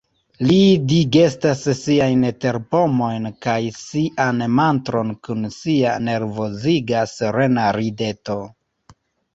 Li 0.51 0.55
digestas 0.91 1.59
siajn 1.79 2.25
terpomojn 2.45 3.29
kaj 3.47 3.59
sian 3.83 4.43
mantron 4.61 5.15
kun 5.29 5.49
sia 5.61 5.93
nervoziga 6.09 7.07
serena 7.17 7.73
rideto. 7.81 8.43